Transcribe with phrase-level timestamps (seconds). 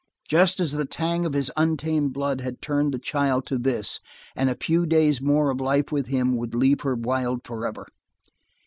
[0.27, 3.99] Just as the tang of his untamed blood had turned the child to this;
[4.35, 7.85] and a few days more of life with him would leave her wild forever.